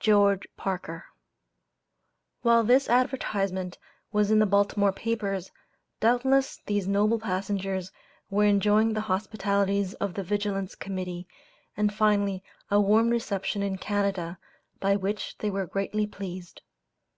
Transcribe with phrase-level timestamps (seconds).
[0.00, 1.06] GEORGE PARKER."
[2.42, 3.78] While this advertisement
[4.12, 5.50] was in the Baltimore papers,
[5.98, 7.90] doubtless these noble passengers
[8.28, 11.26] were enjoying the hospitalities of the Vigilance Committee,
[11.74, 14.38] and finally a warm reception in Canada,
[14.78, 16.60] by which they were greatly pleased.